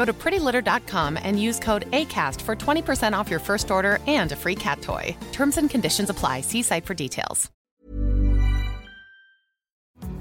[0.00, 4.36] Go to prettylitter.com and use code ACAST for 20% off your first order and a
[4.36, 5.14] free cat toy.
[5.30, 6.40] Terms and conditions apply.
[6.40, 7.50] See site for details.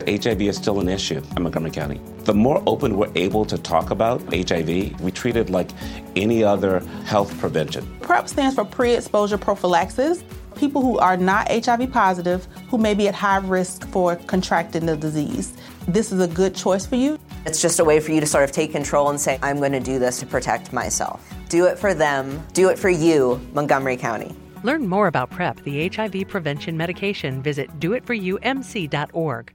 [0.05, 2.02] HIV is still an issue in Montgomery County.
[2.25, 5.69] The more open we're able to talk about HIV, we treat it like
[6.17, 7.86] any other health prevention.
[8.02, 10.25] PrEP stands for pre exposure prophylaxis.
[10.58, 14.97] People who are not HIV positive, who may be at high risk for contracting the
[14.97, 15.55] disease.
[15.88, 17.17] This is a good choice for you.
[17.45, 19.71] It's just a way for you to sort of take control and say, I'm going
[19.71, 21.27] to do this to protect myself.
[21.49, 24.35] Do it for them, do it for you, Montgomery County.
[24.63, 27.41] Learn more about PrEP, the HIV prevention medication.
[27.41, 29.53] Visit doitforyoumc.org.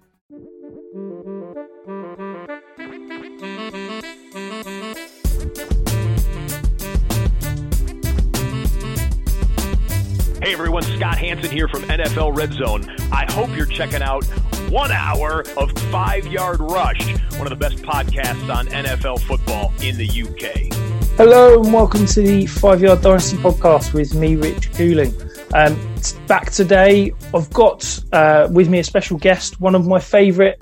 [10.42, 12.84] Hey everyone, Scott Hanson here from NFL Red Zone.
[13.10, 14.26] I hope you're checking out
[14.74, 19.96] one hour of Five Yard Rush, one of the best podcasts on NFL football in
[19.96, 20.74] the UK.
[21.16, 25.14] Hello and welcome to the Five Yard Dynasty podcast with me, Rich Cooling.
[25.54, 25.78] Um,
[26.26, 30.56] back today, I've got uh, with me a special guest, one of my favourite,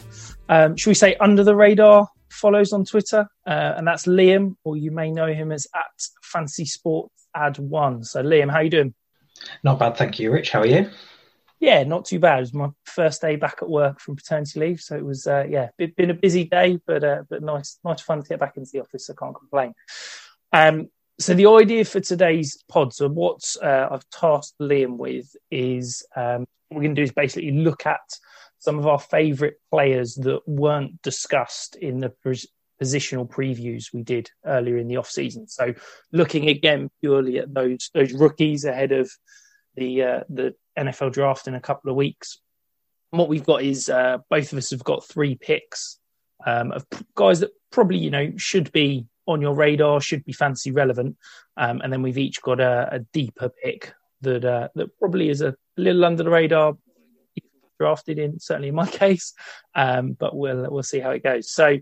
[0.50, 4.76] um, should we say, under the radar follows on Twitter, uh, and that's Liam, or
[4.76, 8.04] you may know him as at Fancy Sport Ad One.
[8.04, 8.94] So, Liam, how you doing?
[9.64, 10.50] Not bad, thank you, Rich.
[10.50, 10.90] How are you?
[11.62, 12.38] Yeah, not too bad.
[12.38, 15.44] It was my first day back at work from paternity leave, so it was uh,
[15.48, 18.72] yeah, been a busy day, but uh, but nice, nice fun to get back into
[18.72, 19.08] the office.
[19.08, 19.72] I can't complain.
[20.52, 20.88] Um,
[21.20, 26.46] so the idea for today's pod, so what uh, I've tasked Liam with is um,
[26.68, 28.00] what we're going to do is basically look at
[28.58, 32.12] some of our favourite players that weren't discussed in the
[32.82, 35.46] positional previews we did earlier in the off season.
[35.46, 35.74] So
[36.10, 39.12] looking again purely at those those rookies ahead of
[39.76, 42.38] the uh, the NFL draft in a couple of weeks.
[43.12, 45.98] And what we've got is uh, both of us have got three picks
[46.46, 50.72] um, of guys that probably you know should be on your radar, should be fancy
[50.72, 51.16] relevant,
[51.56, 55.42] um, and then we've each got a, a deeper pick that uh, that probably is
[55.42, 56.76] a little under the radar.
[57.78, 59.34] Drafted in certainly in my case,
[59.74, 61.50] um, but we'll we'll see how it goes.
[61.50, 61.78] So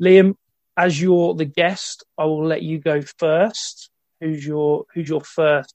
[0.00, 0.34] Liam,
[0.76, 3.90] as you're the guest, I will let you go first.
[4.20, 5.74] Who's your Who's your first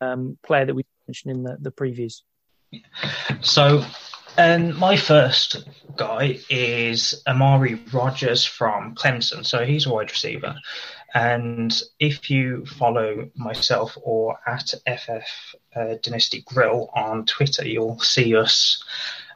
[0.00, 2.22] um, player that we mentioned in the, the previews?
[3.42, 3.84] So,
[4.38, 9.44] um, my first guy is Amari Rodgers from Clemson.
[9.44, 10.56] So he's a wide receiver.
[11.14, 18.34] And if you follow myself or at FF uh, Dynasty Grill on Twitter, you'll see
[18.34, 18.82] us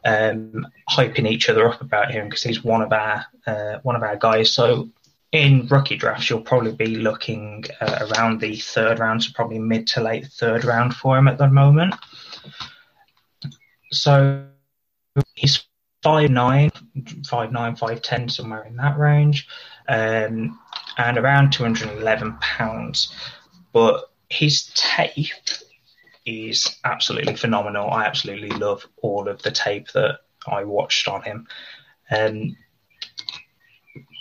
[0.06, 4.02] um, hyping each other up about him because he's one of our uh, one of
[4.02, 4.50] our guys.
[4.50, 4.88] So
[5.32, 9.86] in rookie drafts, you'll probably be looking uh, around the third round, so probably mid
[9.88, 11.94] to late third round for him at the moment.
[13.90, 14.46] So
[15.34, 15.64] he's
[16.04, 19.48] 5'9", 5'9", 5'10", somewhere in that range,
[19.88, 20.58] um,
[20.98, 23.14] and around 211 pounds.
[23.72, 25.32] But his tape
[26.24, 27.90] is absolutely phenomenal.
[27.90, 31.46] I absolutely love all of the tape that I watched on him.
[32.10, 32.56] Um,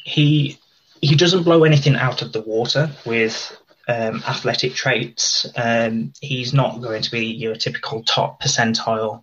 [0.04, 0.60] he
[1.06, 3.56] he doesn't blow anything out of the water with
[3.88, 5.46] um, athletic traits.
[5.56, 9.22] Um, he's not going to be your typical top percentile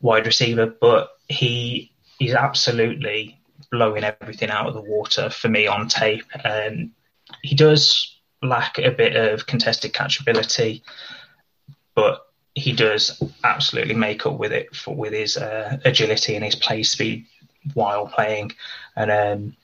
[0.00, 1.90] wide receiver, but he
[2.20, 3.40] is absolutely
[3.72, 6.26] blowing everything out of the water for me on tape.
[6.44, 6.92] Um,
[7.42, 10.82] he does lack a bit of contested catchability,
[11.96, 12.24] but
[12.54, 16.84] he does absolutely make up with it for, with his uh, agility and his play
[16.84, 17.26] speed
[17.74, 18.52] while playing,
[18.94, 19.56] and um,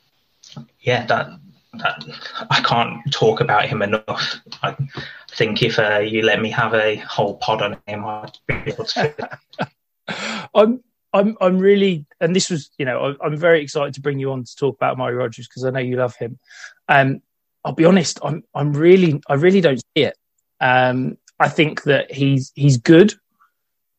[0.81, 1.31] yeah, that
[1.75, 2.05] that
[2.50, 4.41] I can't talk about him enough.
[4.62, 4.76] I
[5.31, 8.85] think if uh, you let me have a whole pod on him, I'd be able
[8.85, 9.38] to.
[10.55, 10.82] I'm
[11.12, 14.44] I'm I'm really, and this was, you know, I'm very excited to bring you on
[14.44, 16.38] to talk about Amari Rodgers because I know you love him.
[16.88, 17.23] Um,
[17.64, 20.17] I'll be honest, I'm I'm really I really don't see it.
[20.61, 23.14] Um, I think that he's he's good.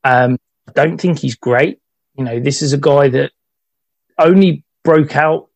[0.04, 0.38] Um,
[0.68, 1.80] I don't think he's great.
[2.15, 3.31] You know, this is a guy that
[4.18, 5.46] only broke out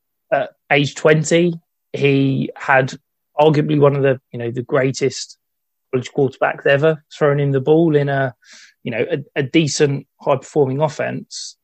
[0.72, 1.54] age 20.
[1.94, 2.94] He had
[3.40, 5.38] arguably one of the, you know, the greatest
[5.92, 8.34] college quarterbacks ever throwing in the ball in a,
[8.84, 11.58] you know, a, a decent high performing offense.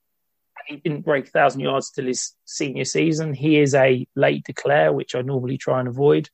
[0.67, 3.33] He didn't break thousand yards till his senior season.
[3.33, 6.29] He is a late declare, which I normally try and avoid.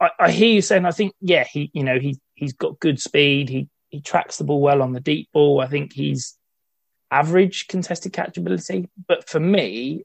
[0.00, 2.98] I, I hear you saying, I think, yeah, he, you know, he, he's got good
[2.98, 3.50] speed.
[3.50, 5.60] He, he tracks the ball well on the deep ball.
[5.60, 6.38] I think he's
[7.10, 8.88] average contested catchability.
[9.06, 10.04] But for me,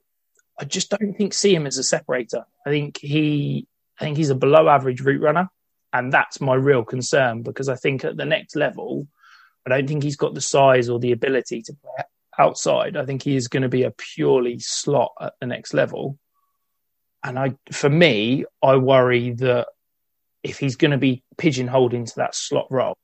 [0.58, 2.44] I just don't think see him as a separator.
[2.66, 3.66] I think he,
[3.98, 5.48] I think he's a below average route runner,
[5.92, 9.08] and that's my real concern because I think at the next level,
[9.66, 12.04] I don't think he's got the size or the ability to play
[12.38, 12.96] outside.
[12.96, 16.18] I think he is going to be a purely slot at the next level.
[17.22, 19.68] And I, for me, I worry that
[20.42, 22.98] if he's going to be pigeonholed into that slot role,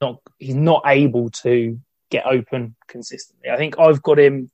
[0.00, 1.80] not he's not able to
[2.10, 3.50] get open consistently.
[3.50, 4.50] I think I've got him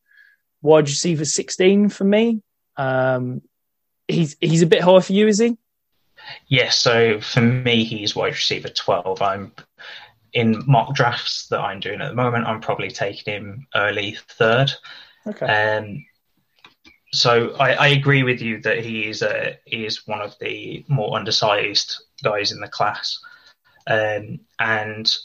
[0.64, 2.42] wide receiver 16 for me.
[2.76, 3.42] Um,
[4.08, 5.56] he's he's a bit high for you, is he?
[6.48, 6.78] Yes.
[6.78, 9.22] So for me, he's wide receiver 12.
[9.22, 9.52] I'm
[10.32, 12.46] in mock drafts that I'm doing at the moment.
[12.46, 14.72] I'm probably taking him early third.
[15.26, 15.46] Okay.
[15.46, 16.04] Um,
[17.12, 20.84] so I, I, agree with you that he is a he is one of the
[20.88, 23.20] more undersized guys in the class,
[23.86, 25.16] um, and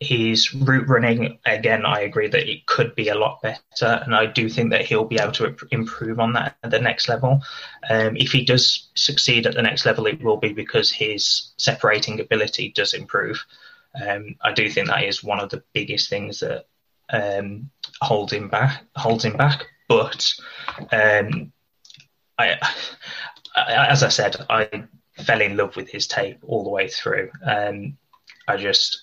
[0.00, 1.84] his route running again.
[1.86, 5.04] I agree that it could be a lot better, and I do think that he'll
[5.04, 7.42] be able to improve on that at the next level.
[7.88, 12.20] Um, if he does succeed at the next level, it will be because his separating
[12.20, 13.44] ability does improve.
[14.00, 16.66] Um, I do think that is one of the biggest things that
[17.10, 17.70] um,
[18.00, 18.84] holds him back.
[18.96, 20.32] Holds him back but
[20.92, 21.52] um,
[22.38, 22.56] I,
[23.56, 24.84] as I said, I
[25.16, 27.32] fell in love with his tape all the way through.
[27.44, 27.98] Um,
[28.46, 29.02] I just,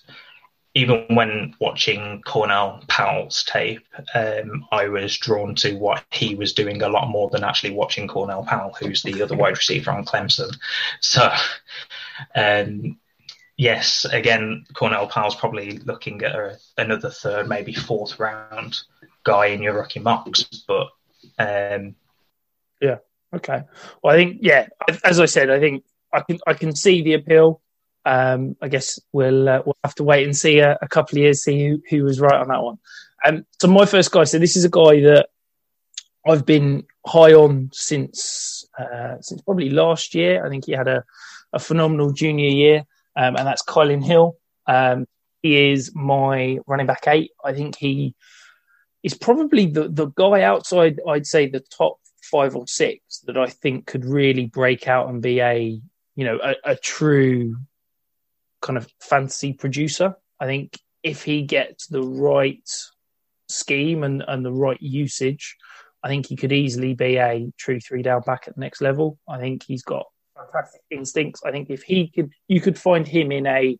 [0.78, 3.84] even when watching Cornell Powell's tape,
[4.14, 8.06] um, I was drawn to what he was doing a lot more than actually watching
[8.06, 10.56] Cornell Powell, who's the other wide receiver on Clemson.
[11.00, 11.28] So,
[12.36, 12.96] um,
[13.56, 18.78] yes, again, Cornell Powell's probably looking at a, another third, maybe fourth round
[19.24, 20.90] guy in your rookie mocks, but
[21.40, 21.96] um,
[22.80, 22.98] yeah,
[23.34, 23.64] okay.
[24.00, 24.68] Well, I think yeah,
[25.02, 25.82] as I said, I think
[26.12, 27.60] I can I can see the appeal.
[28.08, 31.22] Um, I guess we'll uh, we'll have to wait and see a, a, couple of
[31.22, 32.78] years see who, who was right on that one.
[33.22, 35.28] Um, so my first guy, so this is a guy that
[36.26, 40.42] I've been high on since uh, since probably last year.
[40.42, 41.04] I think he had a,
[41.52, 44.38] a phenomenal junior year, um, and that's Kylin Hill.
[44.66, 45.04] Um,
[45.42, 47.32] he is my running back eight.
[47.44, 48.14] I think he
[49.02, 53.48] is probably the, the guy outside, I'd say, the top five or six that I
[53.48, 55.78] think could really break out and be a,
[56.16, 57.56] you know, a, a true
[58.60, 60.14] kind of fantasy producer.
[60.40, 62.68] I think if he gets the right
[63.48, 65.56] scheme and, and the right usage,
[66.02, 69.18] I think he could easily be a true three down back at the next level.
[69.28, 71.42] I think he's got fantastic instincts.
[71.44, 73.78] I think if he could, you could find him in a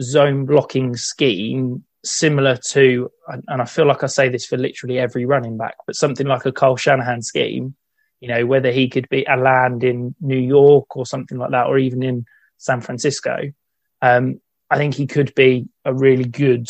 [0.00, 5.24] zone blocking scheme similar to, and I feel like I say this for literally every
[5.24, 7.76] running back, but something like a Kyle Shanahan scheme,
[8.20, 11.66] you know, whether he could be a land in New York or something like that,
[11.66, 12.24] or even in
[12.56, 13.52] San Francisco,
[14.02, 16.68] um, I think he could be a really good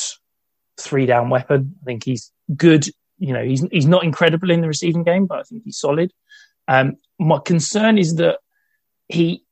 [0.78, 1.74] three down weapon.
[1.82, 2.86] I think he's good.
[3.18, 6.12] You know, he's he's not incredible in the receiving game, but I think he's solid.
[6.68, 8.38] Um, my concern is that
[9.08, 9.44] he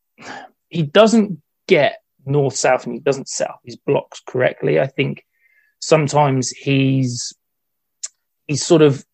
[0.69, 4.79] he doesn't get north south and he doesn't set up his blocks correctly.
[4.79, 5.25] I think
[5.81, 7.33] sometimes he's
[8.47, 9.05] he's sort of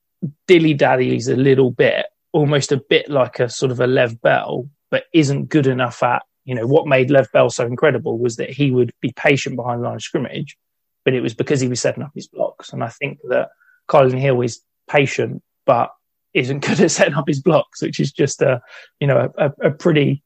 [0.48, 4.68] dilly daddies a little bit, almost a bit like a sort of a Le'Veon Bell,
[4.90, 8.50] but isn't good enough at you know what made Le'Veon Bell so incredible was that
[8.50, 10.56] he would be patient behind the line of scrimmage,
[11.04, 12.72] but it was because he was setting up his blocks.
[12.72, 13.50] And I think that
[13.88, 15.90] Kylin Hill is patient, but
[16.32, 18.62] isn't good at setting up his blocks, which is just a
[19.00, 20.22] you know a, a pretty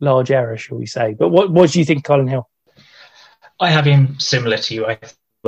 [0.00, 1.14] large error, shall we say?
[1.18, 2.48] But what what do you think, Kylin Hill?
[3.60, 4.86] I have him similar to you.
[4.86, 4.98] I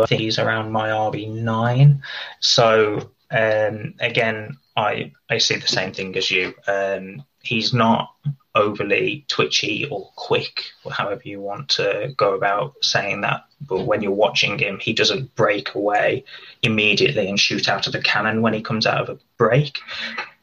[0.06, 2.02] think he's around my RB nine.
[2.40, 6.54] So um, again, I I see the same thing as you.
[6.66, 8.12] Um, he's not
[8.54, 13.44] overly twitchy or quick, or however you want to go about saying that.
[13.60, 16.24] But when you're watching him, he doesn't break away
[16.62, 19.78] immediately and shoot out of the cannon when he comes out of a break.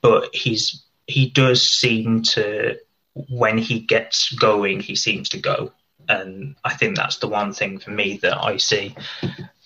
[0.01, 2.77] But he's he does seem to
[3.13, 5.71] when he gets going, he seems to go.
[6.09, 8.95] And I think that's the one thing for me that I see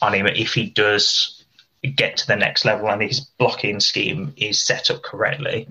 [0.01, 0.27] on him.
[0.27, 1.45] If he does
[1.95, 5.67] get to the next level and his blocking scheme is set up correctly,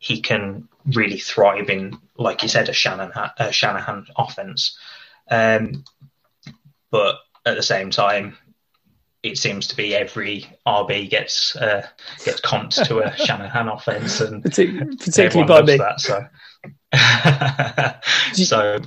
[0.00, 4.76] he can really thrive in, like you said, a Shanahan, a Shanahan offense.
[5.30, 5.84] Um,
[6.90, 8.36] but at the same time,
[9.22, 11.86] it seems to be every RB gets uh,
[12.24, 15.76] gets comped to a Shanahan offense, and particularly by me.
[15.76, 16.26] That, so,
[18.44, 18.78] so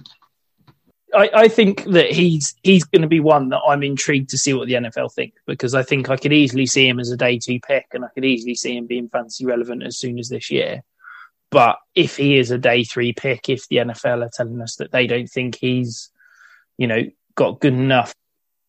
[1.13, 4.53] I, I, think that he's he's going to be one that I'm intrigued to see
[4.55, 7.37] what the NFL think because I think I could easily see him as a day
[7.37, 10.49] two pick, and I could easily see him being fantasy relevant as soon as this
[10.49, 10.83] year.
[11.53, 14.91] But if he is a day three pick, if the NFL are telling us that
[14.91, 16.09] they don't think he's,
[16.79, 17.03] you know,
[17.35, 18.15] got good enough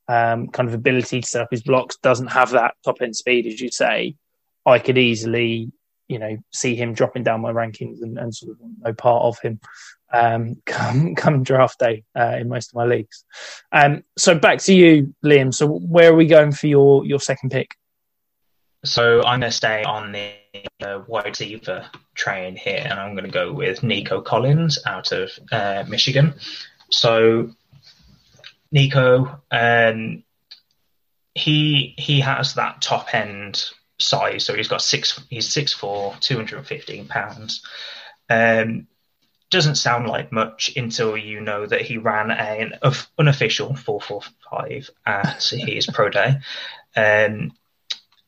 [0.07, 3.47] um, kind of ability to set up his blocks, doesn't have that top end speed,
[3.47, 4.17] as you say,
[4.67, 5.73] I could easily,
[6.09, 9.38] you know, see him dropping down my rankings and, and sort of no part of
[9.38, 9.61] him
[10.12, 13.25] um, come come draft day uh, in most of my leagues.
[13.73, 15.55] Um, so back to you, Liam.
[15.55, 17.76] So where are we going for your your second pick?
[18.85, 20.33] So I'm going to stay on the
[20.82, 25.30] uh, wide receiver train here, and I'm going to go with Nico Collins out of
[25.50, 26.34] uh, Michigan.
[26.90, 27.50] So
[28.70, 30.23] Nico, um,
[31.34, 33.64] he he has that top end
[33.99, 34.44] size.
[34.44, 35.20] So he's got six.
[35.30, 37.64] He's six four, two hundred and fifteen pounds.
[38.28, 38.87] Um,
[39.50, 42.73] doesn't sound like much until you know that he ran an
[43.18, 46.40] unofficial 445 at his pro day.
[46.96, 47.52] Um,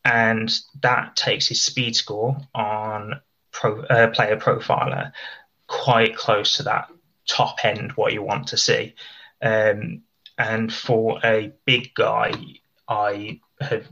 [0.06, 3.20] and that takes his speed score on
[3.50, 5.10] pro, uh, player profiler
[5.66, 6.88] quite close to that
[7.26, 8.94] top end what you want to see.
[9.42, 10.02] Um,
[10.38, 12.32] and for a big guy,
[12.88, 13.88] I have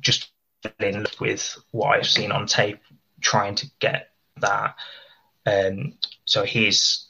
[0.00, 0.30] just
[0.80, 2.80] in with what I've seen on tape,
[3.20, 4.08] trying to get
[4.40, 4.76] that.
[5.44, 7.08] Um, so he's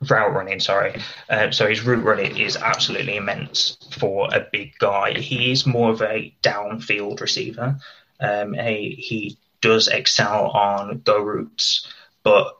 [0.00, 1.00] route running, sorry.
[1.28, 5.18] Uh, so his route running is absolutely immense for a big guy.
[5.18, 7.78] He is more of a downfield receiver.
[8.20, 11.86] Um, he, he does excel on go routes,
[12.22, 12.54] but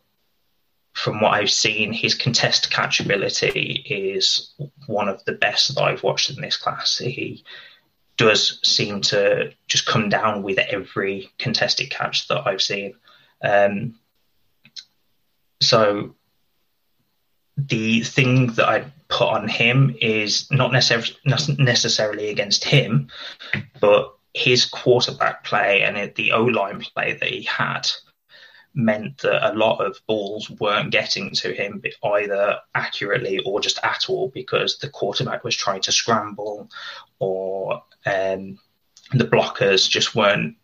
[0.92, 4.52] from what I've seen, his contest catchability is
[4.87, 6.99] one of the best that I've watched in this class.
[6.99, 7.45] He
[8.16, 12.95] does seem to just come down with every contested catch that I've seen.
[13.42, 13.95] Um,
[15.61, 16.16] so
[17.58, 21.16] the thing that I put on him is not necessarily
[21.58, 23.08] necessarily against him,
[23.80, 27.88] but his quarterback play and the O line play that he had
[28.74, 34.08] meant that a lot of balls weren't getting to him either accurately or just at
[34.08, 36.70] all because the quarterback was trying to scramble
[37.18, 38.58] or um,
[39.12, 40.54] the blockers just weren't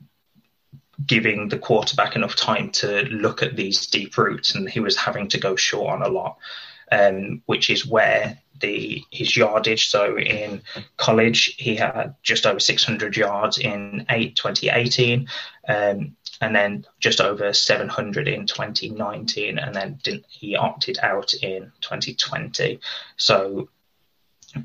[1.05, 5.27] giving the quarterback enough time to look at these deep routes and he was having
[5.27, 6.39] to go short on a lot
[6.95, 9.89] um, which is where the his yardage.
[9.89, 10.63] So in
[10.97, 15.29] college, he had just over 600 yards in eight, 2018,
[15.69, 19.99] um, and then just over 700 in 2019, and then
[20.29, 22.81] he opted out in 2020.
[23.17, 23.69] So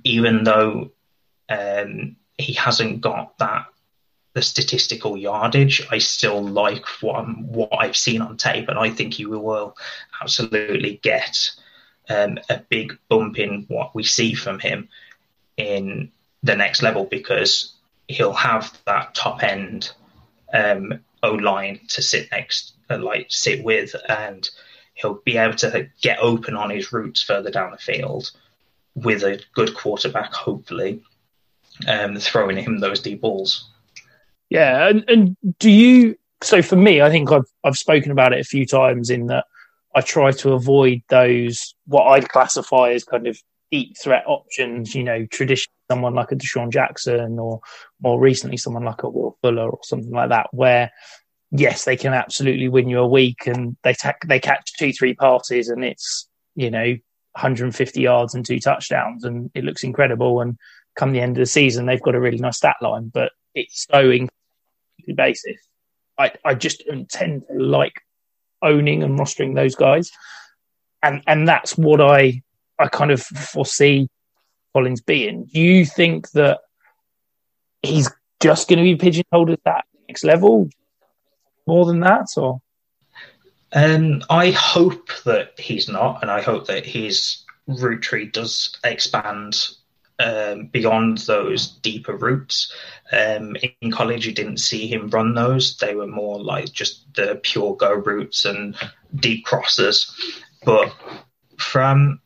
[0.04, 0.92] even though
[1.50, 3.66] um, he hasn't got that
[4.34, 5.82] the statistical yardage.
[5.90, 9.76] I still like what, what I've seen on tape, and I think he will
[10.22, 11.52] absolutely get
[12.10, 14.90] um, a big bump in what we see from him
[15.58, 16.12] in
[16.44, 17.74] the next level because
[18.08, 19.92] he'll have that top end
[20.54, 24.50] um, O line to sit next, uh, like sit with, and
[24.96, 28.32] he'll be able to get open on his routes further down the field
[28.96, 31.04] with a good quarterback, hopefully,
[31.88, 33.70] um, throwing him those deep balls.
[34.50, 36.18] Yeah, and, and do you?
[36.42, 39.46] So for me, I think I've I've spoken about it a few times in that
[39.96, 43.40] I try to avoid those what I'd classify as kind of
[43.72, 44.96] deep threat options.
[44.96, 47.62] You know, traditionally someone like a DeSean Jackson, or
[48.02, 50.92] more recently someone like a Will Fuller, or something like that, where
[51.52, 55.16] yes, they can absolutely win you a week, and they ta- they catch two three
[55.16, 56.96] passes, and it's you know
[57.34, 60.42] 150 yards and two touchdowns, and it looks incredible.
[60.42, 60.58] And
[60.96, 63.88] come the end of the season, they've got a really nice stat line, but it's
[63.90, 64.30] so in
[65.16, 65.58] basis.
[66.18, 67.94] I, I just tend to like
[68.62, 70.12] owning and rostering those guys,
[71.04, 72.42] and and that's what I
[72.78, 74.10] I kind of foresee
[74.74, 75.46] Collins being.
[75.46, 76.60] Do you think that
[77.82, 78.10] he's
[78.42, 80.70] just going to be pigeonholed at that next level
[81.68, 82.62] more than that, or?
[83.72, 89.70] Um, I hope that he's not, and I hope that his route tree does expand
[90.20, 92.74] um, beyond those deeper routes.
[93.12, 97.40] Um, in college, you didn't see him run those; they were more like just the
[97.42, 98.76] pure go routes and
[99.16, 100.14] deep crosses.
[100.66, 100.94] But
[101.58, 102.20] from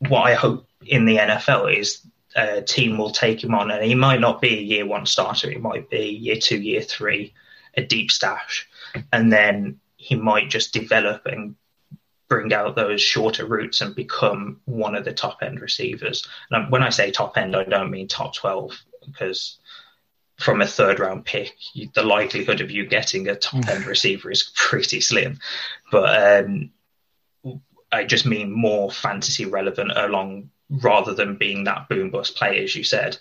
[0.00, 2.06] what I hope in the NFL is
[2.36, 5.50] a team will take him on, and he might not be a year one starter;
[5.50, 7.32] he might be year two, year three,
[7.76, 8.68] a deep stash,
[9.12, 11.54] and then he might just develop and
[12.34, 16.26] bring out those shorter routes and become one of the top end receivers.
[16.50, 18.76] And when I say top end, I don't mean top 12
[19.06, 19.60] because
[20.40, 24.32] from a third round pick, you, the likelihood of you getting a top end receiver
[24.32, 25.38] is pretty slim.
[25.92, 26.70] But um,
[27.92, 32.74] I just mean more fantasy relevant along rather than being that boom bust play, as
[32.74, 33.16] you said.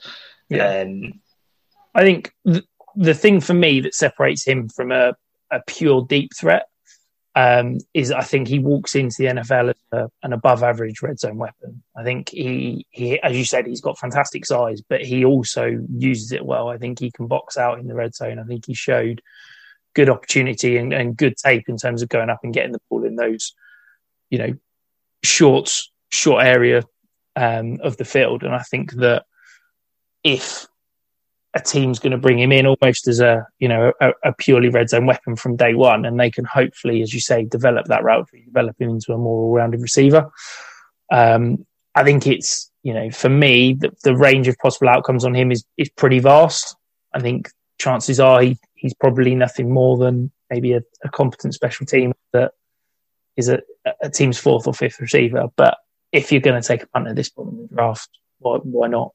[0.49, 0.79] Yeah.
[0.79, 1.21] Um,
[1.93, 2.65] I think th-
[2.95, 5.13] the thing for me that separates him from a,
[5.51, 6.65] a pure deep threat
[7.35, 11.19] um, is I think he walks into the NFL as a, an above average red
[11.19, 11.81] zone weapon.
[11.95, 16.31] I think he, he, as you said, he's got fantastic size, but he also uses
[16.31, 16.69] it well.
[16.69, 18.39] I think he can box out in the red zone.
[18.39, 19.21] I think he showed
[19.95, 23.03] good opportunity and, and good tape in terms of going up and getting the ball
[23.03, 23.53] in those,
[24.29, 24.53] you know,
[25.23, 25.71] short,
[26.09, 26.83] short area
[27.35, 28.43] um, of the field.
[28.43, 29.25] And I think that
[30.23, 30.67] if
[31.55, 34.69] a team's going to bring him in almost as a you know a, a, purely
[34.69, 38.03] red zone weapon from day one, and they can hopefully, as you say, develop that
[38.03, 40.31] route, develop him into a more all-rounded receiver.
[41.11, 45.35] Um, I think it's you know for me the, the, range of possible outcomes on
[45.35, 46.75] him is is pretty vast.
[47.13, 51.85] I think chances are he, he's probably nothing more than maybe a, a competent special
[51.85, 52.53] team that
[53.35, 53.59] is a,
[54.01, 55.47] a, team's fourth or fifth receiver.
[55.55, 55.77] But
[56.11, 58.87] if you're going to take a punt at this point in the draft, why, why
[58.87, 59.13] not?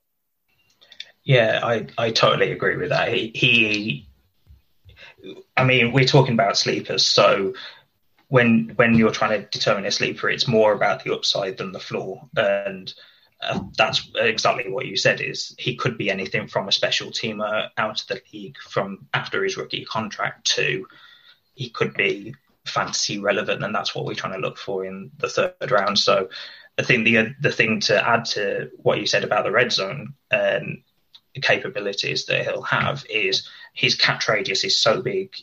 [1.28, 3.12] Yeah, I, I totally agree with that.
[3.12, 4.08] He, he,
[5.58, 7.52] I mean, we're talking about sleepers, so
[8.28, 11.80] when when you're trying to determine a sleeper, it's more about the upside than the
[11.80, 12.94] floor, and
[13.42, 15.20] uh, that's exactly what you said.
[15.20, 19.44] Is he could be anything from a special teamer out of the league from after
[19.44, 20.86] his rookie contract to
[21.56, 25.28] he could be fantasy relevant, and that's what we're trying to look for in the
[25.28, 25.98] third round.
[25.98, 26.30] So
[26.78, 30.14] I think the the thing to add to what you said about the red zone
[30.30, 30.84] um,
[31.40, 35.34] capabilities that he'll have is his catch radius is so big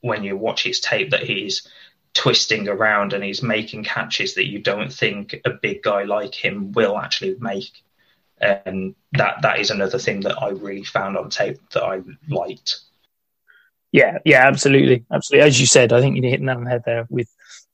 [0.00, 1.66] when you watch his tape that he's
[2.14, 6.72] twisting around and he's making catches that you don't think a big guy like him
[6.72, 7.70] will actually make.
[8.40, 12.80] And that that is another thing that I really found on tape that I liked.
[13.90, 15.46] Yeah, yeah, absolutely, absolutely.
[15.48, 17.06] As you said, I think you hit the nail on the head there.
[17.10, 17.28] With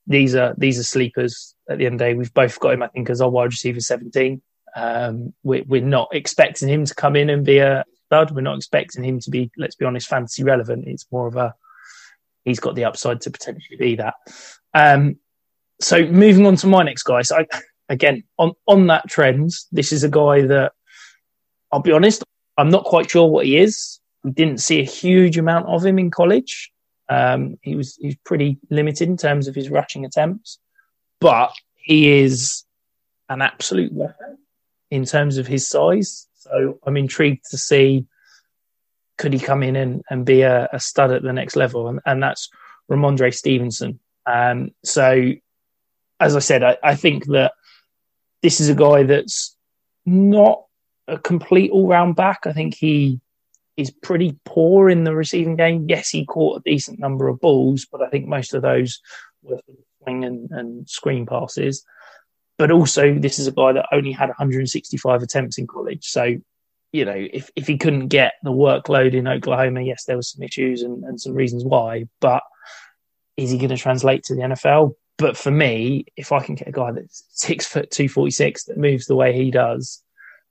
[0.07, 1.55] these are these are sleepers.
[1.69, 2.83] At the end of the day, we've both got him.
[2.83, 4.43] I think as our wide receiver seventeen.
[4.75, 8.33] Um, we, we're not expecting him to come in and be a stud.
[8.33, 10.87] We're not expecting him to be, let's be honest, fantasy relevant.
[10.87, 11.55] It's more of a
[12.45, 14.15] he's got the upside to potentially be that.
[14.75, 15.19] Um,
[15.81, 17.23] so moving on to my next guy.
[17.23, 17.47] So I,
[17.89, 20.73] again, on on that trend, this is a guy that
[21.73, 22.25] I'll be honest,
[22.57, 24.01] I'm not quite sure what he is.
[24.23, 26.71] We didn't see a huge amount of him in college.
[27.09, 30.59] Um, he was he's pretty limited in terms of his rushing attempts,
[31.21, 32.65] but he is
[33.29, 34.39] an absolute weapon
[34.95, 36.29] in terms of his size.
[36.35, 38.07] So I'm intrigued to see
[39.19, 42.01] could he come in and, and be a, a stud at the next level, and,
[42.07, 42.49] and that's
[42.91, 43.99] Rhamondre Stevenson.
[44.25, 45.33] Um, so,
[46.21, 47.53] as I said, I, I think that
[48.43, 49.57] this is a guy that's
[50.07, 50.65] not
[51.09, 52.47] a complete all-round back.
[52.47, 53.21] I think he
[53.77, 55.87] is pretty poor in the receiving game.
[55.89, 59.01] Yes, he caught a decent number of balls, but I think most of those
[59.43, 59.61] were
[60.03, 61.85] swing and, and screen passes
[62.59, 66.07] but also this is a guy that only had 165 attempts in college.
[66.07, 66.37] So,
[66.93, 70.43] you know, if, if he couldn't get the workload in Oklahoma, yes, there was some
[70.43, 72.43] issues and, and some reasons why, but
[73.37, 74.95] is he going to translate to the NFL?
[75.19, 78.65] But for me, if I can get a guy that's six foot two forty six
[78.65, 80.03] that moves the way he does,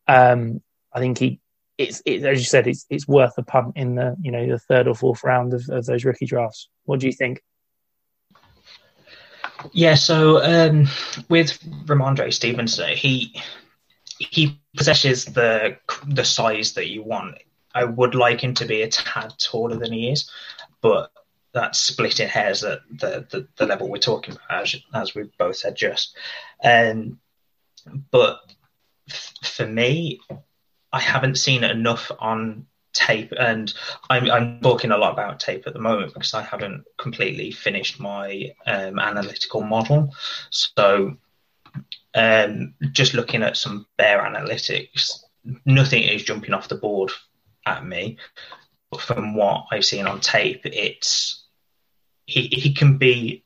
[0.08, 0.62] um,
[0.94, 1.42] I think he
[1.78, 4.60] it's it, as you said, it's it's worth a punt in the you know the
[4.60, 6.70] third or fourth round of, of those rookie drafts.
[6.86, 7.42] What do you think?
[9.72, 10.88] Yeah, so um,
[11.30, 13.42] with Rhamondre Stevenson, he
[14.20, 17.38] he possesses the the size that you want.
[17.74, 20.30] I would like him to be a tad taller than he is,
[20.82, 21.12] but
[21.54, 25.56] that's splitting hairs at the, the, the level we're talking about, as, as we've both
[25.56, 26.16] said just.
[26.64, 27.20] Um,
[28.12, 28.40] but
[29.10, 30.20] f- for me,
[30.92, 33.74] I haven't seen enough on tape and
[34.10, 38.00] I'm, I'm talking a lot about tape at the moment because I haven't completely finished
[38.00, 40.14] my um, analytical model
[40.50, 41.18] so
[42.16, 45.24] um, just looking at some bare analytics
[45.66, 47.12] nothing is jumping off the board
[47.66, 48.18] at me
[48.92, 51.44] but from what I've seen on tape it's
[52.26, 53.44] he, he can be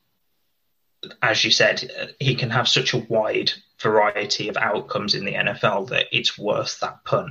[1.22, 5.88] as you said, he can have such a wide variety of outcomes in the NFL
[5.90, 7.30] that it's worth that punt.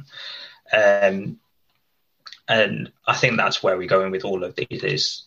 [0.72, 1.40] Um,
[2.48, 4.84] and I think that's where we're going with all of these.
[4.84, 5.24] Is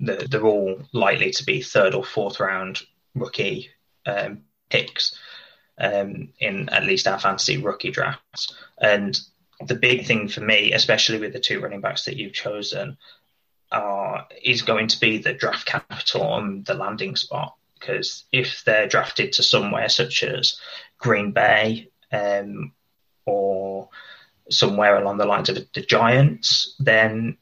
[0.00, 2.82] that they're all likely to be third or fourth round
[3.14, 3.70] rookie
[4.04, 5.18] um, picks
[5.78, 8.54] um, in at least our fantasy rookie drafts.
[8.78, 9.18] And
[9.64, 12.96] the big thing for me, especially with the two running backs that you've chosen,
[13.72, 17.54] uh, is going to be the draft capital on the landing spot.
[17.78, 20.58] Because if they're drafted to somewhere such as
[20.98, 22.72] Green Bay um,
[23.26, 23.90] or
[24.50, 27.36] somewhere along the lines of the Giants, then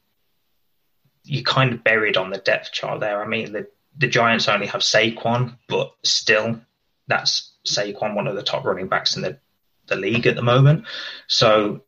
[1.23, 3.21] you're kind of buried on the depth chart there.
[3.21, 6.59] I mean, the, the Giants only have Saquon, but still,
[7.07, 9.39] that's Saquon, one of the top running backs in the,
[9.87, 10.85] the league at the moment.
[11.27, 11.83] So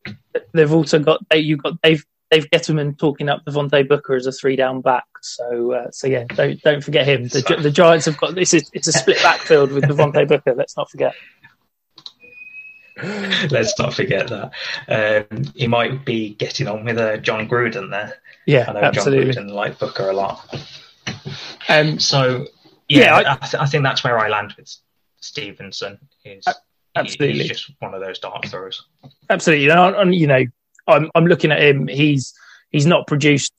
[0.53, 4.56] they've also got you've got Dave Dave Gettleman talking up Devontae Booker as a three
[4.56, 5.06] down back.
[5.21, 7.23] So uh, so yeah, don't don't forget him.
[7.27, 10.53] The, the Giants have got this is it's a split backfield with Devontae Booker.
[10.53, 11.15] Let's not forget.
[13.51, 15.27] Let's not forget that.
[15.31, 18.15] Um, he might be getting on with uh, Jon Gruden there.
[18.45, 19.33] Yeah, I know absolutely.
[19.33, 20.55] Jon Gruden liked Booker a lot.
[21.69, 22.47] Um, so
[22.89, 24.73] yeah, yeah, I, I, th- I think that's where I land with
[25.19, 25.99] Stevenson.
[26.25, 26.45] Is
[26.95, 27.39] absolutely.
[27.39, 28.83] he's just one of those dark throws.
[29.29, 30.43] Absolutely, and, and you know,
[30.88, 31.88] I'm I'm looking at him.
[31.88, 32.33] He's
[32.71, 33.53] he's not produced.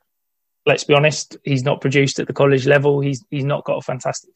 [0.66, 3.01] Let's be honest, he's not produced at the college level.
[3.01, 4.31] He's he's not got a fantastic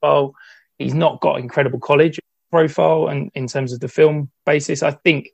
[0.00, 0.34] profile.
[0.78, 2.18] He's not got incredible college
[2.54, 5.30] profile, and in terms of the film basis, I think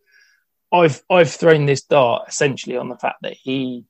[0.73, 3.85] I've I've thrown this dart essentially on the fact that he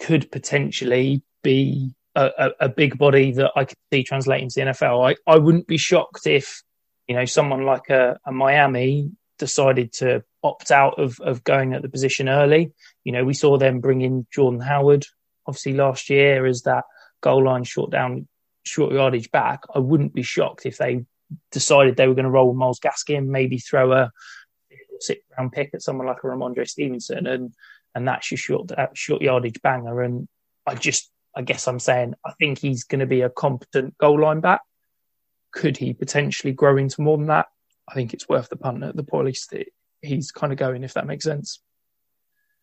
[0.00, 4.70] could potentially be a, a, a big body that I could see translating to the
[4.70, 5.10] NFL.
[5.10, 6.62] I, I wouldn't be shocked if
[7.06, 11.82] you know someone like a, a Miami decided to opt out of, of going at
[11.82, 12.72] the position early.
[13.02, 15.04] You know, we saw them bring in Jordan Howard,
[15.46, 16.84] obviously last year as that
[17.20, 18.26] goal line short down,
[18.64, 19.64] short yardage back.
[19.74, 21.04] I wouldn't be shocked if they
[21.50, 24.10] decided they were going to roll Myles Gaskin, maybe throw a
[25.00, 27.52] six round pick at someone like a Rhamondre Stevenson, and
[27.94, 30.02] and that's your short uh, short yardage banger.
[30.02, 30.28] And
[30.66, 34.20] I just, I guess I'm saying, I think he's going to be a competent goal
[34.20, 34.60] line back.
[35.52, 37.46] Could he potentially grow into more than that?
[37.88, 39.66] I think it's worth the punt at the police that
[40.00, 41.60] he's kind of going, if that makes sense.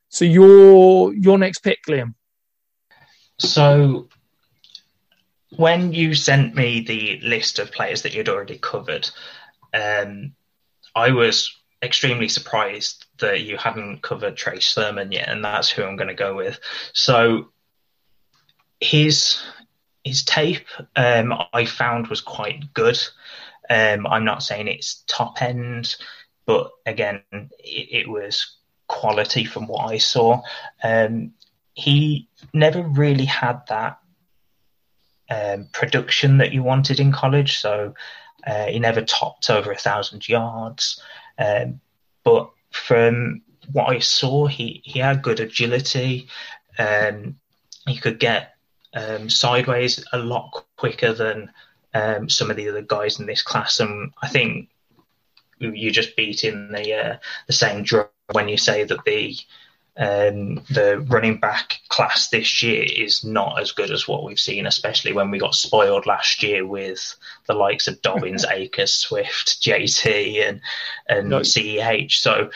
[0.10, 2.16] So your your next pick, Liam.
[3.40, 4.10] So
[5.56, 9.10] when you sent me the list of players that you'd already covered,
[9.74, 10.34] um,
[10.96, 15.96] I was extremely surprised that you hadn't covered Trey Sermon yet, and that's who I'm
[15.96, 16.60] going to go with.
[16.94, 17.50] So
[18.80, 19.42] his
[20.04, 23.00] his tape um, I found was quite good.
[23.70, 25.96] Um, I'm not saying it's top end,
[26.46, 27.48] but again, it,
[27.92, 30.42] it was quality from what I saw.
[30.84, 31.34] Um,
[31.74, 34.01] he never really had that
[35.32, 37.94] um, production that you wanted in college, so
[38.46, 41.02] uh, he never topped over a thousand yards.
[41.40, 41.80] Um,
[42.24, 43.42] but from
[43.72, 46.28] what I saw, he, he had good agility.
[46.78, 47.38] Um,
[47.88, 48.56] he could get
[48.94, 51.52] um, sideways a lot quicker than
[51.94, 54.70] um, some of the other guys in this class, and I think
[55.60, 57.18] you just beat in the uh,
[57.48, 59.38] the same drum when you say that the
[59.98, 64.66] um, the running back class this year is not as good as what we've seen,
[64.66, 67.16] especially when we got spoiled last year with
[67.48, 70.62] the likes of Dobbins, Akers, Swift, JT, and
[71.08, 71.40] and No.
[71.42, 72.14] CEH.
[72.14, 72.50] So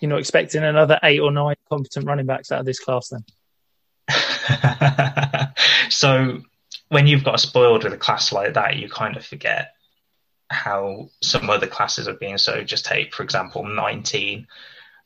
[0.00, 3.24] You're not expecting another eight or nine competent running backs out of this class, then?
[5.88, 6.42] so
[6.88, 9.74] when you've got spoiled with a class like that, you kind of forget
[10.50, 12.36] how some other classes are being.
[12.36, 14.46] So just take, for example, 19.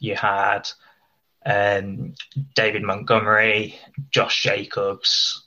[0.00, 0.68] You had
[1.44, 2.14] um,
[2.54, 3.78] David Montgomery,
[4.10, 5.46] Josh Jacobs,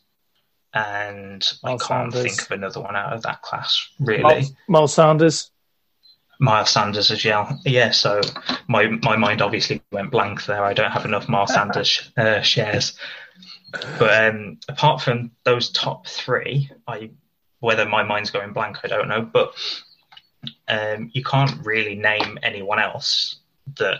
[0.73, 2.23] and I can't Sanders.
[2.23, 4.23] think of another one out of that class, really.
[4.23, 5.51] Miles, Miles Sanders.
[6.39, 7.59] Miles Sanders as well.
[7.65, 8.21] Yeah, so
[8.67, 10.63] my my mind obviously went blank there.
[10.63, 12.97] I don't have enough Miles Sanders uh, shares.
[13.99, 17.11] But um, apart from those top three, I
[17.59, 19.21] whether my mind's going blank, I don't know.
[19.21, 19.53] But
[20.67, 23.37] um, you can't really name anyone else
[23.77, 23.99] that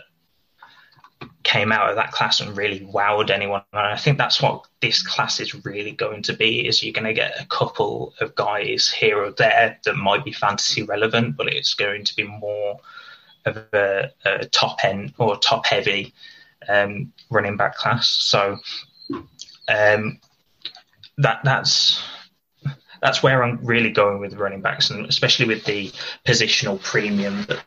[1.42, 3.62] came out of that class and really wowed anyone.
[3.72, 6.66] And I think that's what this class is really going to be.
[6.66, 10.32] Is you're going to get a couple of guys here or there that might be
[10.32, 12.80] fantasy relevant, but it's going to be more
[13.44, 16.14] of a, a top end or top heavy
[16.68, 18.08] um, running back class.
[18.08, 18.58] So
[19.68, 20.20] um,
[21.18, 22.02] that that's
[23.00, 25.90] that's where I'm really going with running backs, and especially with the
[26.24, 27.64] positional premium that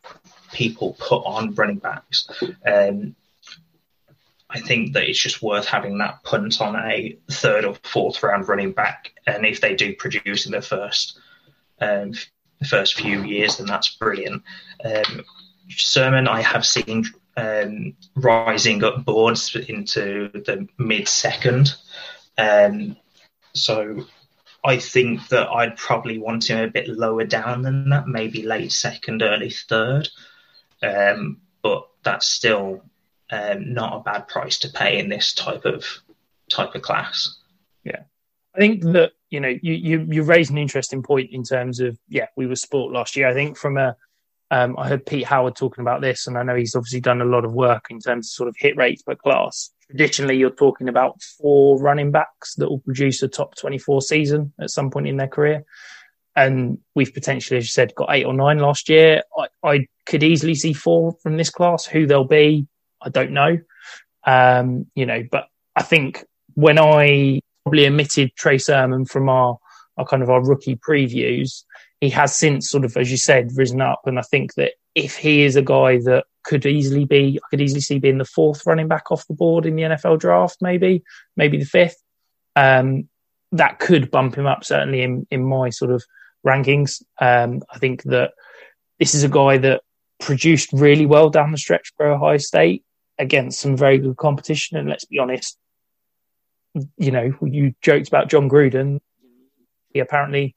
[0.54, 2.28] people put on running backs.
[2.66, 3.16] Um,
[4.56, 8.48] I think that it's just worth having that punt on a third or fourth round
[8.48, 11.20] running back, and if they do produce in the first
[11.82, 12.14] um,
[12.60, 14.44] the first few years, then that's brilliant.
[14.84, 15.26] Um,
[15.70, 17.04] Sermon, I have seen
[17.36, 21.76] um, rising up boards into the mid second.
[22.38, 22.96] Um,
[23.54, 24.06] so
[24.64, 28.72] I think that I'd probably want him a bit lower down than that, maybe late
[28.72, 30.08] second, early third.
[30.82, 32.84] Um, but that's still
[33.32, 35.86] um, not a bad price to pay in this type of
[36.50, 37.38] type of class.
[37.84, 38.04] Yeah,
[38.56, 42.28] I think that you know you you you an interesting point in terms of yeah
[42.36, 43.28] we were sport last year.
[43.28, 43.96] I think from a
[44.52, 47.26] um, I heard Pete Howard talking about this, and I know he's obviously done a
[47.26, 49.72] lot of work in terms of sort of hit rates per class.
[49.88, 54.70] Traditionally, you're talking about four running backs that will produce a top 24 season at
[54.70, 55.64] some point in their career.
[56.36, 59.24] And we've potentially, as you said, got eight or nine last year.
[59.38, 61.86] I, I could easily see four from this class.
[61.86, 62.68] Who they'll be,
[63.06, 63.60] I don't know.
[64.26, 69.58] Um, you know, but I think when I probably omitted Trey Sermon from our,
[69.98, 71.64] our kind of our rookie previews,
[72.02, 74.02] he has since sort of, as you said, risen up.
[74.06, 77.62] And I think that if he is a guy that could easily be, I could
[77.62, 81.04] easily see being the fourth running back off the board in the NFL draft, maybe,
[81.36, 82.02] maybe the fifth.
[82.56, 83.10] Um,
[83.52, 86.04] that could bump him up certainly in, in my sort of
[86.46, 87.02] rankings.
[87.20, 88.32] Um, I think that
[89.00, 89.82] this is a guy that
[90.20, 92.84] produced really well down the stretch for Ohio State
[93.18, 94.78] against some very good competition.
[94.78, 95.58] And let's be honest,
[96.98, 99.00] you know, you joked about Jon Gruden.
[99.90, 100.56] He apparently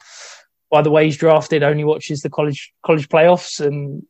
[0.70, 4.02] by the way he's drafted, only watches the college college playoffs, and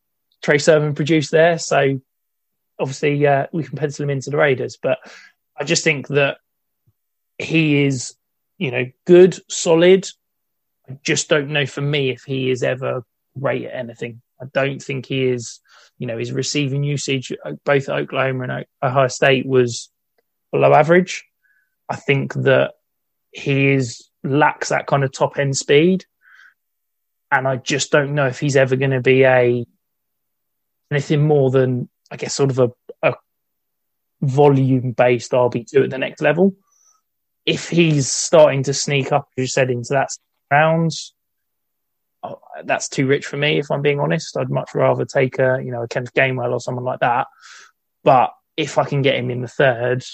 [0.42, 1.58] Trey Sermon produced there.
[1.58, 2.00] So
[2.78, 4.76] obviously, uh, we can pencil him into the Raiders.
[4.80, 4.98] But
[5.56, 6.38] I just think that
[7.38, 8.14] he is,
[8.58, 10.08] you know, good, solid.
[10.88, 13.04] I just don't know for me if he is ever
[13.38, 14.20] great at anything.
[14.40, 15.60] I don't think he is.
[15.98, 17.32] You know, his receiving usage,
[17.64, 19.90] both at Oklahoma and Ohio State, was
[20.52, 21.24] below average.
[21.88, 22.74] I think that
[23.32, 26.04] he is lacks that kind of top end speed
[27.30, 29.66] and I just don't know if he's ever going to be a
[30.90, 32.70] anything more than I guess sort of a,
[33.02, 33.14] a
[34.22, 36.54] volume based RB two at the next level.
[37.44, 40.10] If he's starting to sneak up, as you said, into that
[40.50, 41.14] rounds,
[42.64, 43.58] that's too rich for me.
[43.58, 46.60] If I'm being honest, I'd much rather take a you know a Kenneth Gainwell or
[46.60, 47.26] someone like that.
[48.04, 50.04] But if I can get him in the third,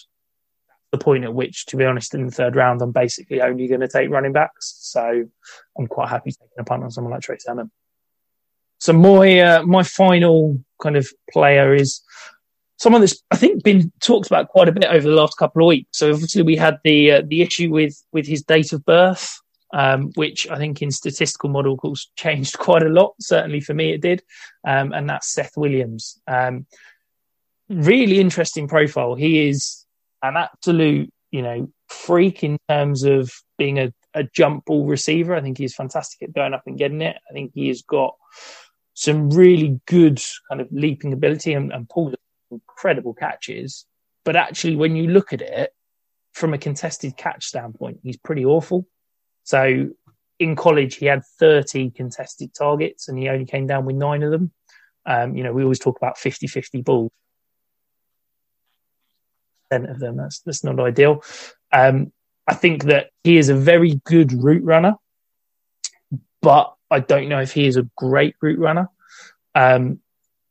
[0.91, 3.81] the point at which, to be honest, in the third round, I'm basically only going
[3.81, 4.77] to take running backs.
[4.81, 5.25] So
[5.77, 7.71] I'm quite happy taking a punt on someone like Trey Sermon.
[8.79, 12.03] So my uh, my final kind of player is
[12.77, 15.69] someone that's I think been talked about quite a bit over the last couple of
[15.69, 15.99] weeks.
[15.99, 19.41] So obviously we had the uh, the issue with with his date of birth,
[19.75, 23.15] um, which I think in statistical models changed quite a lot.
[23.21, 24.23] Certainly for me, it did,
[24.67, 26.21] um, and that's Seth Williams.
[26.27, 26.67] Um,
[27.69, 29.17] really interesting profile.
[29.17, 29.85] He is
[30.23, 35.35] an absolute, you know, freak in terms of being a, a jump ball receiver.
[35.35, 37.17] I think he's fantastic at going up and getting it.
[37.29, 38.15] I think he has got
[38.95, 42.15] some really good kind of leaping ability and, and pulls
[42.51, 43.87] incredible catches.
[44.25, 45.73] But actually, when you look at it
[46.33, 48.87] from a contested catch standpoint, he's pretty awful.
[49.45, 49.91] So
[50.39, 54.31] in college, he had 30 contested targets and he only came down with nine of
[54.31, 54.51] them.
[55.07, 57.13] Um, you know, we always talk about 50 50 balls
[59.71, 60.17] of them.
[60.17, 61.25] That's that's not ideal.
[61.73, 62.13] Um,
[62.47, 64.95] I think that he is a very good route runner,
[66.41, 68.89] but I don't know if he is a great route runner.
[69.55, 70.01] Um,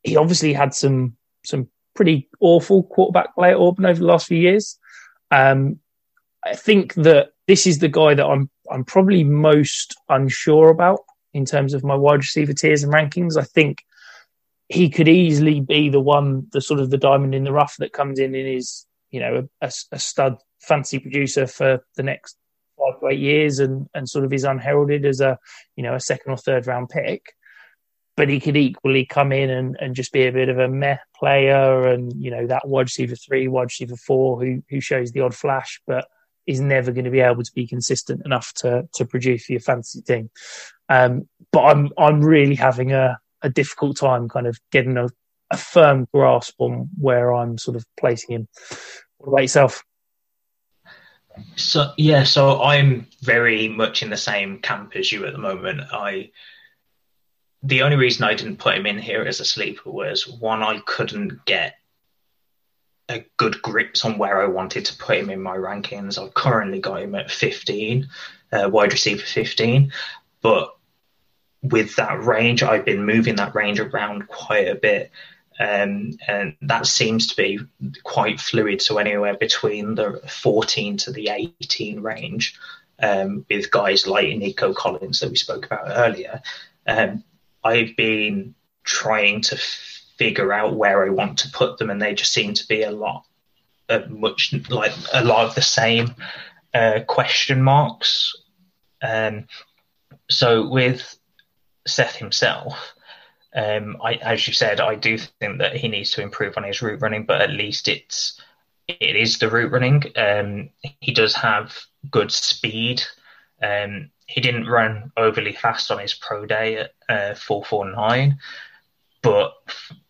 [0.02, 4.38] he obviously had some some pretty awful quarterback play at Auburn over the last few
[4.38, 4.78] years.
[5.30, 5.78] Um,
[6.44, 11.00] I think that this is the guy that I'm I'm probably most unsure about
[11.32, 13.36] in terms of my wide receiver tiers and rankings.
[13.36, 13.82] I think
[14.68, 17.92] he could easily be the one, the sort of the diamond in the rough that
[17.92, 22.36] comes in in his you know, a, a stud fancy producer for the next
[22.76, 25.38] five to eight years and, and sort of is unheralded as a,
[25.76, 27.22] you know, a second or third round pick.
[28.16, 30.96] But he could equally come in and, and just be a bit of a meh
[31.14, 35.20] player and, you know, that wide receiver three, wide receiver four who who shows the
[35.20, 36.08] odd flash, but
[36.46, 39.60] is never going to be able to be consistent enough to to produce for your
[39.60, 40.30] fantasy team.
[40.88, 45.08] Um, but I'm I'm really having a, a difficult time kind of getting a,
[45.50, 48.48] a firm grasp on where I'm sort of placing him.
[49.18, 49.82] What about yourself?
[51.56, 55.80] So yeah, so I'm very much in the same camp as you at the moment.
[55.92, 56.30] I
[57.62, 60.80] the only reason I didn't put him in here as a sleeper was one, I
[60.84, 61.76] couldn't get
[63.08, 66.22] a good grips on where I wanted to put him in my rankings.
[66.22, 68.08] I've currently got him at 15,
[68.52, 69.92] uh, wide receiver 15,
[70.40, 70.74] but
[71.62, 75.10] with that range, I've been moving that range around quite a bit.
[75.58, 77.60] Um, and that seems to be
[78.02, 78.82] quite fluid.
[78.82, 82.58] So anywhere between the 14 to the 18 range
[83.00, 86.42] um, with guys like Nico Collins that we spoke about earlier,
[86.86, 87.22] um,
[87.62, 89.60] I've been trying to
[90.16, 92.90] figure out where I want to put them, and they just seem to be a
[92.90, 93.24] lot,
[93.88, 96.14] uh, much like a lot of the same
[96.72, 98.34] uh, question marks.
[99.02, 99.46] Um,
[100.30, 101.18] so with
[101.86, 102.94] Seth himself,
[103.54, 106.82] um, I, as you said, I do think that he needs to improve on his
[106.82, 108.40] route running, but at least it's
[108.88, 110.02] it is the route running.
[110.16, 111.78] Um, he does have
[112.10, 113.02] good speed.
[113.62, 118.38] Um, he didn't run overly fast on his pro day at uh, 449,
[119.22, 119.54] but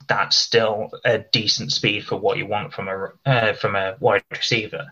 [0.08, 4.24] that's still a decent speed for what you want from a uh, from a wide
[4.30, 4.90] receiver,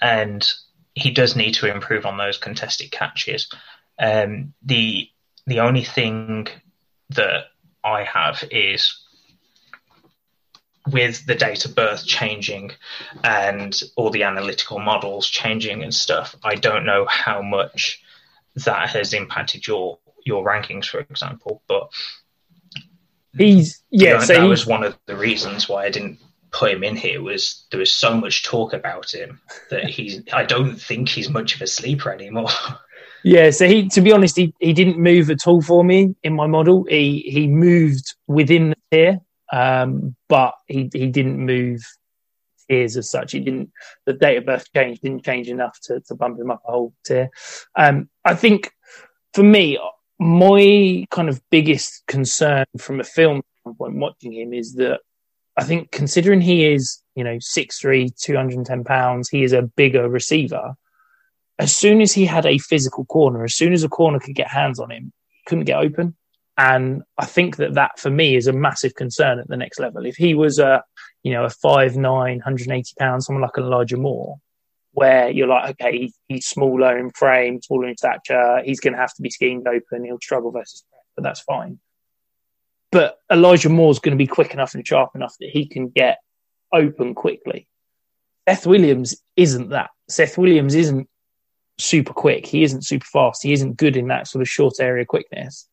[0.00, 0.46] and
[0.94, 3.48] he does need to improve on those contested catches.
[3.98, 5.08] Um, the
[5.46, 6.48] the only thing
[7.10, 7.44] that
[7.82, 9.00] I have is
[10.86, 12.72] with the date of birth changing
[13.22, 18.02] and all the analytical models changing and stuff, I don't know how much
[18.56, 21.62] that has impacted your your rankings, for example.
[21.66, 21.90] But
[23.36, 26.18] he's yeah, you know, so that he- was one of the reasons why I didn't
[26.52, 27.22] put him in here.
[27.22, 29.40] Was there was so much talk about him
[29.70, 32.50] that he's I don't think he's much of a sleeper anymore.
[33.22, 36.34] Yeah, so he, to be honest, he, he didn't move at all for me in
[36.34, 36.84] my model.
[36.88, 39.20] He he moved within the tier,
[39.52, 41.82] um, but he he didn't move
[42.68, 43.32] tiers as such.
[43.32, 43.72] He didn't.
[44.06, 46.94] The date of birth change didn't change enough to to bump him up a whole
[47.04, 47.30] tier.
[47.76, 48.72] Um, I think
[49.34, 49.78] for me,
[50.20, 55.00] my kind of biggest concern from a film standpoint watching him is that
[55.56, 60.74] I think considering he is you know 6'3", 210 pounds, he is a bigger receiver
[61.60, 64.48] as soon as he had a physical corner, as soon as a corner could get
[64.48, 65.12] hands on him,
[65.46, 66.16] couldn't get open.
[66.56, 70.06] And I think that that for me is a massive concern at the next level.
[70.06, 70.82] If he was a,
[71.22, 74.38] you know, a 5'9", 180 pounds, someone like Elijah Moore,
[74.92, 78.98] where you're like, okay, he, he's smaller in frame, smaller in stature, he's going to
[78.98, 81.78] have to be schemed open, he'll struggle versus press, but that's fine.
[82.92, 86.18] But Elijah Moore's going to be quick enough and sharp enough that he can get
[86.72, 87.68] open quickly.
[88.48, 89.90] Seth Williams isn't that.
[90.08, 91.08] Seth Williams isn't
[91.78, 92.46] super quick.
[92.46, 93.44] He isn't super fast.
[93.44, 95.68] He isn't good in that sort of short area quickness.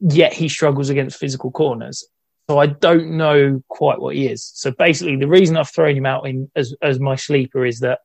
[0.00, 2.04] Yet he struggles against physical corners.
[2.50, 4.50] So I don't know quite what he is.
[4.54, 8.00] So basically, the reason I've thrown him out in as as my sleeper is that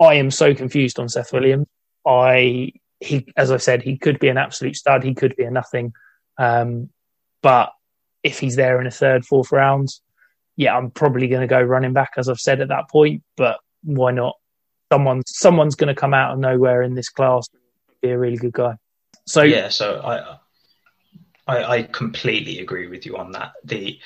[0.00, 1.66] I am so confused on Seth Williams.
[2.06, 5.02] I he as I said, he could be an absolute stud.
[5.02, 5.92] He could be a nothing.
[6.38, 6.90] Um,
[7.42, 7.72] but
[8.22, 9.88] if he's there in a third, fourth round,
[10.56, 13.22] yeah, I'm probably going to go running back, as I've said at that point.
[13.36, 14.36] But why not?
[14.92, 17.62] Someone, someone's going to come out of nowhere in this class and
[18.00, 18.74] be a really good guy.
[19.26, 20.38] So yeah, so I,
[21.46, 23.52] I I completely agree with you on that.
[23.64, 23.98] The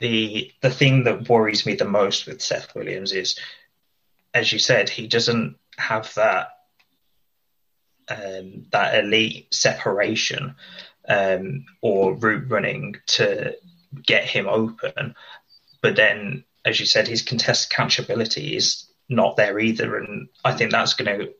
[0.00, 3.38] the the thing that worries me the most with Seth Williams is,
[4.34, 6.48] as you said, he doesn't have that
[8.08, 10.56] um, that elite separation
[11.08, 13.56] um, or route running to
[14.04, 15.14] get him open.
[15.80, 20.70] But then, as you said, his contested catchability is not there either, and I think
[20.70, 21.32] that's going to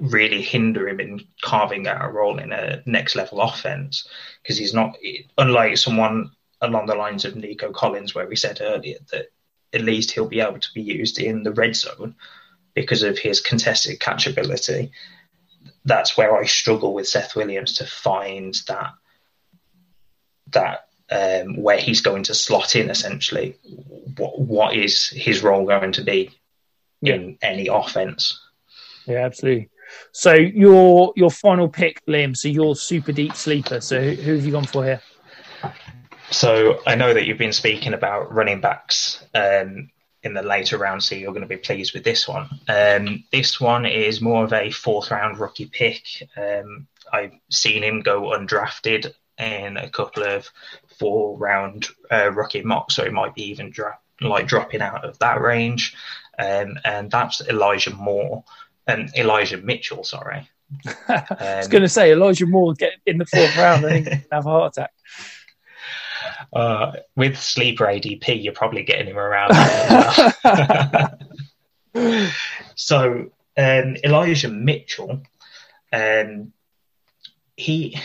[0.00, 4.08] really hinder him in carving out a role in a next level offense
[4.42, 4.96] because he's not
[5.38, 9.26] unlike someone along the lines of Nico Collins, where we said earlier that
[9.74, 12.14] at least he'll be able to be used in the red zone
[12.74, 14.90] because of his contested catchability.
[15.84, 18.92] That's where I struggle with Seth Williams to find that
[20.52, 23.56] that um, where he's going to slot in essentially.
[24.16, 26.30] What what is his role going to be
[27.00, 27.14] Yeah.
[27.14, 28.40] in any offense?
[29.06, 29.68] Yeah, absolutely.
[30.12, 32.36] So your your final pick, Liam.
[32.36, 33.80] So your super deep sleeper.
[33.80, 35.02] So who, who have you gone for here?
[36.34, 39.90] So I know that you've been speaking about running backs um,
[40.22, 42.48] in the later rounds, so you're going to be pleased with this one.
[42.68, 46.02] Um, this one is more of a fourth round rookie pick.
[46.36, 50.50] Um, I've seen him go undrafted in a couple of
[50.98, 55.18] four round uh, rookie mocks, so it might be even dra- like dropping out of
[55.20, 55.94] that range.
[56.36, 58.42] Um, and that's Elijah Moore,
[58.88, 60.50] um, Elijah Mitchell, sorry.
[61.08, 63.84] I was going to say Elijah Moore get in the fourth round.
[63.84, 64.90] and have a heart attack.
[66.54, 69.50] Uh, with sleeper ADP, you're probably getting him around.
[69.50, 71.18] there as
[71.94, 72.30] well.
[72.74, 75.22] so um, Elijah Mitchell,
[75.92, 76.52] um,
[77.56, 77.98] he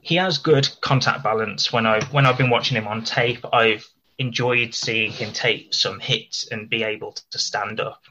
[0.00, 1.72] he has good contact balance.
[1.72, 3.86] When I when I've been watching him on tape, I've
[4.18, 8.02] enjoyed seeing him take some hits and be able to stand up.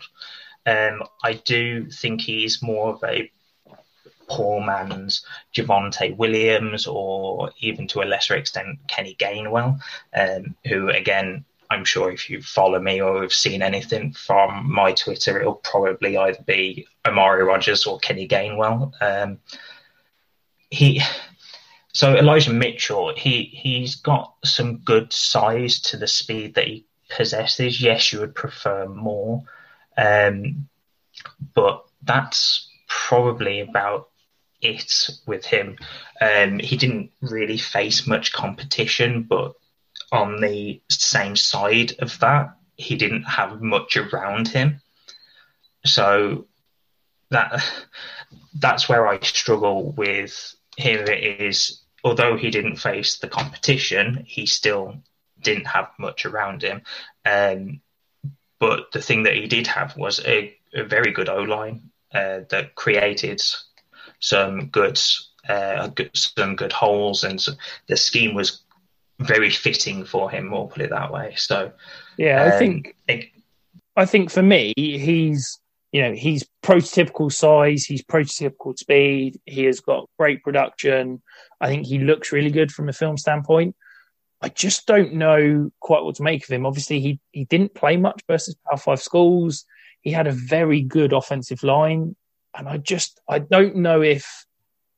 [0.65, 3.31] Um, I do think he's more of a
[4.27, 9.79] poor man's Javonte Williams or even to a lesser extent Kenny Gainwell,
[10.15, 14.91] um, who again I'm sure if you follow me or have seen anything from my
[14.91, 18.91] Twitter, it'll probably either be Amari Rodgers or Kenny Gainwell.
[19.01, 19.39] Um,
[20.69, 21.01] he
[21.93, 27.81] so Elijah Mitchell, he he's got some good size to the speed that he possesses.
[27.81, 29.43] Yes, you would prefer more,
[29.97, 30.67] um,
[31.53, 34.09] but that's probably about
[34.67, 35.77] it with him.
[36.21, 39.53] Um, he didn't really face much competition, but
[40.11, 44.81] on the same side of that, he didn't have much around him.
[45.85, 46.47] So
[47.29, 47.63] that
[48.59, 51.07] that's where I struggle with him.
[51.07, 54.95] Is although he didn't face the competition, he still
[55.41, 56.81] didn't have much around him.
[57.25, 57.81] Um,
[58.59, 62.41] but the thing that he did have was a, a very good O line uh,
[62.49, 63.41] that created
[64.19, 64.99] some good,
[65.47, 67.45] uh, some good holes, and
[67.87, 68.61] the scheme was
[69.19, 70.51] very fitting for him.
[70.51, 71.33] We'll put it that way.
[71.37, 71.71] So,
[72.17, 73.29] yeah, um, I think it,
[73.95, 75.59] I think for me, he's
[75.91, 81.21] you know he's prototypical size, he's prototypical speed, he has got great production.
[81.61, 83.75] I think he looks really good from a film standpoint.
[84.41, 86.65] I just don't know quite what to make of him.
[86.65, 89.65] Obviously, he he didn't play much versus Power Five schools.
[90.01, 92.15] He had a very good offensive line,
[92.55, 94.45] and I just I don't know if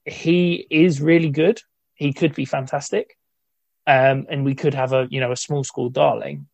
[0.05, 1.61] he is really good.
[1.95, 3.17] He could be fantastic
[3.87, 6.47] um, and we could have a you know a small school darling.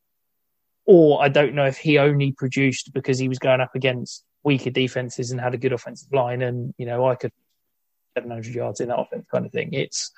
[0.86, 4.70] Or I don't know if he only produced because he was going up against weaker
[4.70, 7.32] defenses and had a good offensive line, and you know I could
[8.16, 9.74] 700 yards in that offense kind of thing.
[9.74, 10.12] It's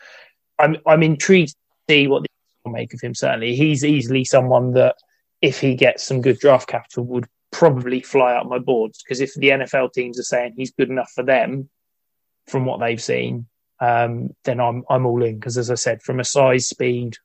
[0.59, 3.15] I'm I'm intrigued to see what the make of him.
[3.15, 4.97] Certainly, he's easily someone that
[5.41, 9.33] if he gets some good draft capital would probably fly out my boards because if
[9.35, 11.69] the NFL teams are saying he's good enough for them
[12.47, 13.47] from what they've seen,
[13.79, 17.15] um, then I'm I'm all in because, as I said, from a size, speed,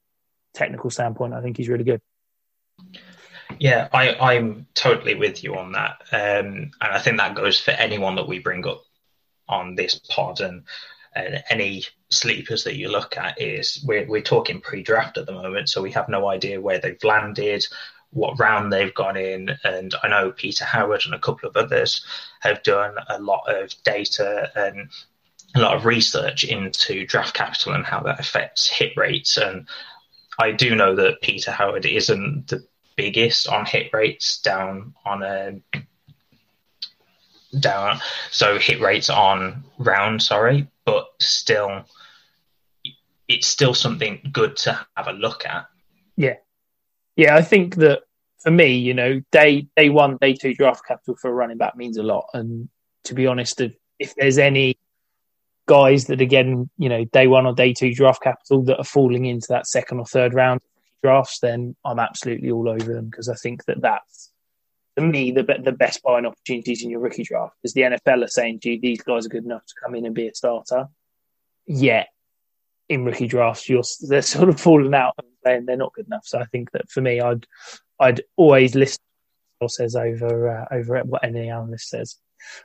[0.54, 2.00] technical standpoint, I think he's really good.
[3.58, 7.72] Yeah, I, I'm totally with you on that, um, and I think that goes for
[7.72, 8.84] anyone that we bring up
[9.48, 10.62] on this pod and,
[11.12, 13.40] and any sleepers that you look at.
[13.40, 17.02] Is we're we're talking pre-draft at the moment, so we have no idea where they've
[17.02, 17.66] landed,
[18.12, 22.04] what round they've gone in, and I know Peter Howard and a couple of others
[22.40, 24.90] have done a lot of data and
[25.54, 29.36] a lot of research into draft capital and how that affects hit rates.
[29.36, 29.66] And
[30.38, 32.64] I do know that Peter Howard isn't the
[32.96, 35.60] biggest on hit rates down on a
[37.58, 37.98] down
[38.30, 41.84] so hit rates on round sorry but still
[43.26, 45.66] it's still something good to have a look at
[46.16, 46.34] yeah
[47.16, 48.00] yeah i think that
[48.40, 51.76] for me you know day day one day two draft capital for a running back
[51.76, 52.26] means a lot.
[52.34, 52.68] And
[53.04, 54.78] to be honest if, if there's any
[55.66, 59.26] guys that again, you know, day one or day two draft capital that are falling
[59.26, 60.60] into that second or third round
[61.02, 63.06] drafts, then I'm absolutely all over them.
[63.06, 64.32] Because I think that that's
[64.96, 67.54] for me the the best buying opportunities in your rookie draft.
[67.62, 70.14] Because the NFL are saying, "Gee, these guys are good enough to come in and
[70.14, 70.88] be a starter."
[71.66, 72.08] Yet
[72.88, 76.26] in rookie drafts, you're they're sort of falling out and saying they're not good enough.
[76.26, 77.46] So I think that for me, I'd
[77.98, 79.00] I'd always list
[79.68, 82.16] says over uh, over what any analyst says.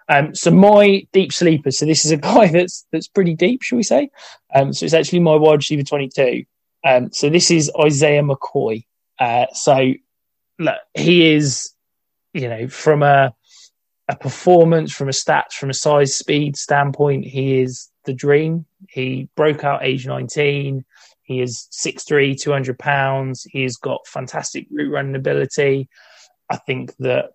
[0.08, 1.72] Um, so my deep sleeper.
[1.72, 4.10] So this is a guy that's that's pretty deep, shall we say?
[4.54, 6.46] Um, so it's actually my wide receiver twenty two.
[6.86, 8.86] Um, so this is Isaiah McKoy.
[9.20, 9.94] Uh, so
[10.60, 11.72] look, he is,
[12.34, 13.34] you know, from a
[14.08, 18.66] a performance, from a stats, from a size, speed standpoint, he is the dream.
[18.88, 20.86] He broke out age nineteen.
[21.26, 23.44] He is 6'3", 200 pounds.
[23.44, 25.90] He's got fantastic route running ability.
[26.50, 27.32] I think that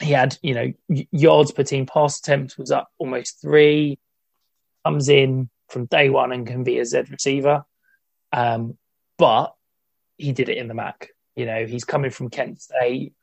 [0.00, 0.72] he had, you know,
[1.12, 3.98] yards per team pass attempt was up almost three.
[4.84, 7.64] Comes in from day one and can be a Z receiver,
[8.32, 8.76] um,
[9.16, 9.54] but
[10.18, 11.10] he did it in the MAC.
[11.36, 13.14] You know, he's coming from Kent State.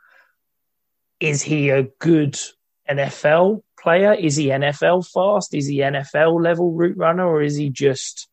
[1.20, 2.40] Is he a good
[2.90, 4.14] NFL player?
[4.14, 5.54] Is he NFL fast?
[5.54, 8.30] Is he NFL level route runner, or is he just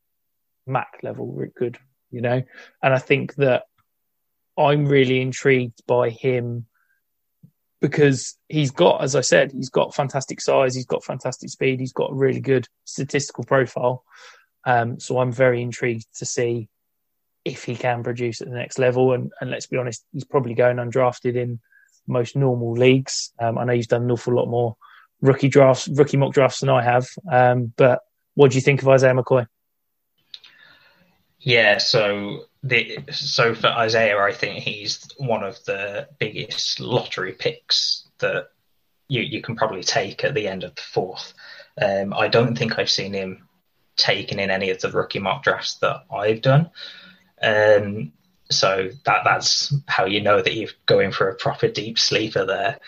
[0.67, 1.79] MAC level good?
[2.11, 2.43] You know,
[2.83, 3.65] and I think that
[4.57, 6.67] I'm really intrigued by him
[7.81, 11.93] because he's got, as I said, he's got fantastic size, he's got fantastic speed, he's
[11.93, 14.05] got a really good statistical profile.
[14.65, 16.69] Um, so I'm very intrigued to see
[17.45, 19.13] if he can produce at the next level.
[19.13, 21.61] And, and let's be honest, he's probably going undrafted in
[22.07, 23.33] most normal leagues.
[23.39, 24.77] Um, I know he's done an awful lot more
[25.21, 27.07] rookie drafts, rookie mock drafts than I have.
[27.31, 28.01] Um, but
[28.35, 29.47] what do you think of Isaiah McKoy?
[31.47, 38.09] Yeah, so the so for Isaiah, I think he's one of the biggest lottery picks
[38.19, 38.49] that
[39.07, 41.35] you you can probably take at the end of the fourth.
[41.81, 43.47] Um, I don't think I've seen him
[43.95, 46.69] taken in any of the rookie mock drafts that I've done.
[47.41, 48.13] Um,
[48.51, 52.81] so that that's how you know that you're going for a proper deep sleeper there.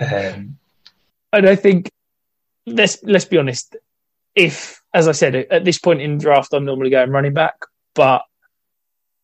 [0.00, 0.58] Um,
[1.32, 1.92] and I think
[2.66, 3.76] let's let's be honest.
[4.34, 7.56] If, as I said, at this point in draft, I'm normally going running back,
[7.94, 8.22] but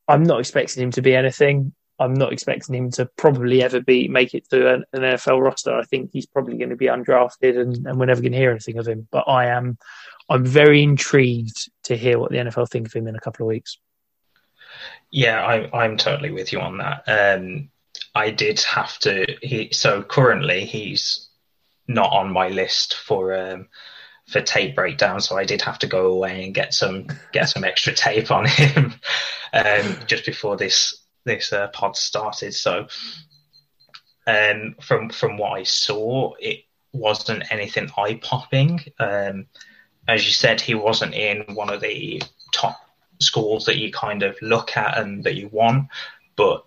[0.07, 1.73] I'm not expecting him to be anything.
[1.99, 5.75] I'm not expecting him to probably ever be make it to an, an NFL roster.
[5.75, 8.51] I think he's probably going to be undrafted, and, and we're never going to hear
[8.51, 9.09] anything of him.
[9.11, 9.79] But I am,
[10.29, 13.49] I'm very intrigued to hear what the NFL think of him in a couple of
[13.49, 13.79] weeks.
[15.11, 17.05] Yeah, I, I'm totally with you on that.
[17.07, 17.71] Um,
[18.15, 19.25] I did have to.
[19.41, 21.31] He so currently he's
[21.89, 23.69] not on my list for um,
[24.29, 27.65] for tape breakdown, so I did have to go away and get some get some
[27.65, 28.95] extra tape on him
[29.53, 32.55] um, just before this this uh, pod started.
[32.55, 32.87] So,
[34.27, 38.81] um, from from what I saw, it wasn't anything eye popping.
[38.99, 39.47] Um,
[40.09, 42.81] as you said, he wasn't in one of the top
[43.21, 45.89] schools that you kind of look at and that you want,
[46.37, 46.65] but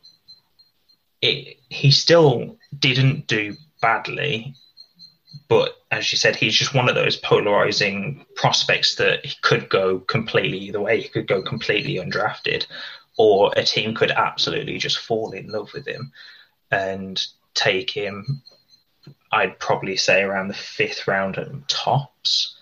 [1.21, 4.55] it, he still didn't do badly.
[5.47, 9.99] But as you said, he's just one of those polarizing prospects that he could go
[9.99, 11.01] completely either way.
[11.01, 12.65] He could go completely undrafted,
[13.17, 16.11] or a team could absolutely just fall in love with him
[16.71, 17.23] and
[17.53, 18.41] take him.
[19.31, 22.57] I'd probably say around the fifth round and tops,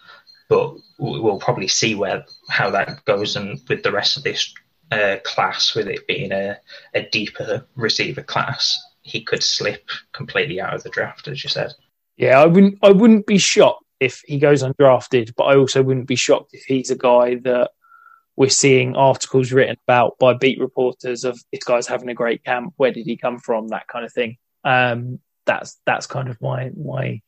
[0.50, 4.54] but we'll probably see where how that goes and with the rest of this
[4.92, 6.60] uh, class, with it being a,
[6.94, 11.74] a deeper receiver class, he could slip completely out of the draft, as you said.
[12.18, 12.80] Yeah, I wouldn't.
[12.84, 16.64] I wouldn't be shocked if he goes undrafted, but I also wouldn't be shocked if
[16.66, 17.72] he's a guy that
[18.36, 22.74] we're seeing articles written about by beat reporters of this guy's having a great camp.
[22.78, 23.70] Where did he come from?
[23.70, 24.38] That kind of thing.
[24.64, 27.22] Um, that's that's kind of my my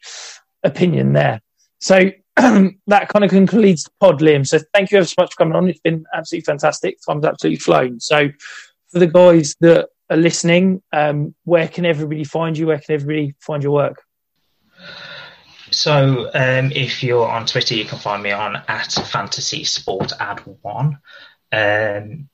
[0.63, 1.41] opinion there.
[1.79, 4.45] So that kind of concludes the pod, Liam.
[4.45, 5.69] So thank you ever so much for coming on.
[5.69, 6.97] It's been absolutely fantastic.
[7.07, 7.99] Time's absolutely flown.
[7.99, 8.29] So
[8.91, 12.67] for the guys that are listening, um, where can everybody find you?
[12.67, 14.03] Where can everybody find your work?
[15.71, 20.39] So um, if you're on Twitter, you can find me on at Fantasy Sport Ad
[20.61, 20.99] One.
[21.51, 22.29] Um,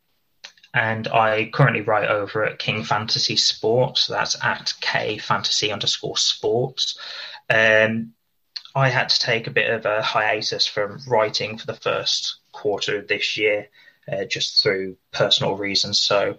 [0.73, 4.07] and I currently write over at King Fantasy Sports.
[4.07, 6.97] That's at K Fantasy underscore Sports.
[7.49, 8.13] Um,
[8.73, 12.99] I had to take a bit of a hiatus from writing for the first quarter
[12.99, 13.67] of this year,
[14.11, 15.99] uh, just through personal reasons.
[15.99, 16.37] So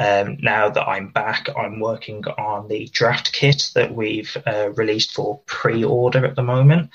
[0.00, 5.12] um, now that I'm back, I'm working on the draft kit that we've uh, released
[5.12, 6.90] for pre-order at the moment.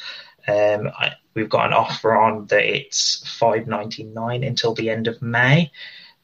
[0.47, 5.07] Um, I, we've got an offer on that it's five ninety nine until the end
[5.07, 5.71] of May.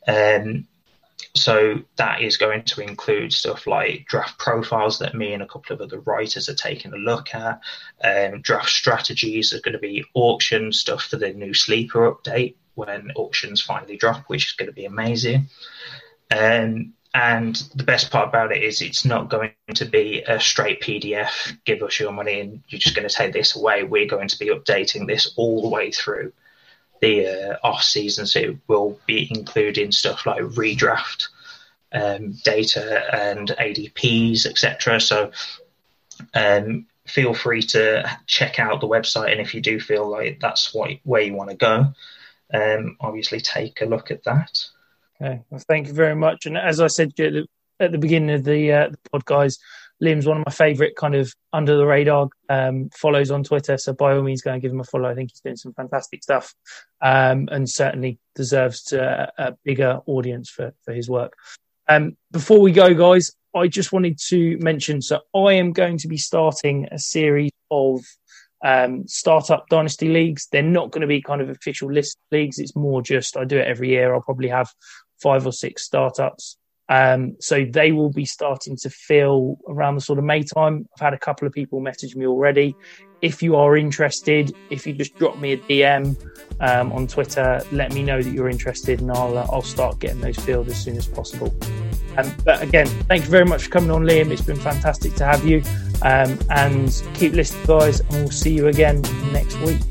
[0.08, 0.68] Um,
[1.34, 5.74] so that is going to include stuff like draft profiles that me and a couple
[5.74, 7.62] of other writers are taking a look at.
[8.04, 13.12] Um, draft strategies are going to be auction stuff for the new sleeper update when
[13.16, 15.48] auctions finally drop, which is going to be amazing.
[16.32, 20.82] Um, and the best part about it is it's not going to be a straight
[20.82, 23.84] PDF, give us your money and you're just going to take this away.
[23.84, 26.32] We're going to be updating this all the way through
[27.02, 31.28] the uh, off season, so it will be including stuff like redraft
[31.92, 35.02] um, data and ADPs, etc.
[35.02, 35.32] So
[36.34, 40.74] um, feel free to check out the website, and if you do feel like that's
[40.74, 41.94] what, where you want to go,
[42.54, 44.64] um, obviously take a look at that.
[45.22, 46.46] Okay, well, thank you very much.
[46.46, 47.14] And as I said
[47.80, 49.60] at the beginning of the, uh, the pod, guys,
[50.02, 53.78] Liam's one of my favourite kind of under the radar um, follows on Twitter.
[53.78, 55.10] So by all means, go and give him a follow.
[55.10, 56.56] I think he's doing some fantastic stuff
[57.02, 61.34] um, and certainly deserves to, a bigger audience for, for his work.
[61.88, 66.08] Um, before we go, guys, I just wanted to mention so I am going to
[66.08, 68.00] be starting a series of
[68.64, 70.48] um, startup dynasty leagues.
[70.52, 72.60] They're not going to be kind of official list leagues.
[72.60, 74.14] It's more just I do it every year.
[74.14, 74.70] I'll probably have
[75.22, 76.58] five or six startups
[76.92, 80.90] um, so they will be starting to fill around the sort of May time.
[80.94, 82.76] I've had a couple of people message me already.
[83.22, 86.22] If you are interested, if you just drop me a DM
[86.60, 90.20] um, on Twitter, let me know that you're interested, and I'll uh, I'll start getting
[90.20, 91.56] those filled as soon as possible.
[92.18, 94.30] Um, but again, thank you very much for coming on, Liam.
[94.30, 95.64] It's been fantastic to have you,
[96.02, 99.02] um, and keep listening, guys, and we'll see you again
[99.32, 99.91] next week.